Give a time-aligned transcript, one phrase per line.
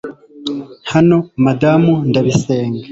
[0.91, 2.79] Hano Madamu ndabisenga